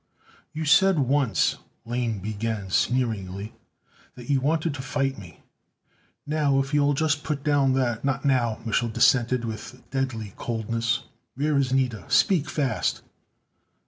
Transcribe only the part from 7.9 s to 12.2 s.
"Not now," Mich'l dissented with deadly coldness. "Where is Nida?